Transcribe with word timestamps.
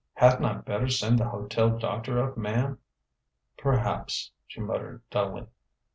"Hadn't 0.13 0.45
I 0.45 0.53
better 0.55 0.87
send 0.87 1.19
the 1.19 1.29
hotel 1.29 1.77
doctor 1.77 2.23
up, 2.23 2.35
ma'm?" 2.35 2.79
"Perhaps," 3.59 4.31
she 4.47 4.59
muttered 4.59 5.03
dully. 5.11 5.45